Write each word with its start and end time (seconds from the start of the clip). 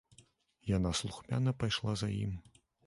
Яна 0.77 0.93
слухмяна 1.01 1.57
пайшла 1.61 1.91
за 2.05 2.13
ім. 2.23 2.33